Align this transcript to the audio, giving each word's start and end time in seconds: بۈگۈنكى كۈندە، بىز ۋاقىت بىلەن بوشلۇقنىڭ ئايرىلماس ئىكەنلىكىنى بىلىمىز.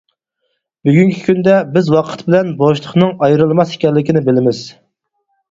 بۈگۈنكى 0.87 1.19
كۈندە، 1.27 1.57
بىز 1.75 1.91
ۋاقىت 1.97 2.23
بىلەن 2.31 2.49
بوشلۇقنىڭ 2.63 3.13
ئايرىلماس 3.29 3.77
ئىكەنلىكىنى 3.77 4.27
بىلىمىز. 4.33 4.65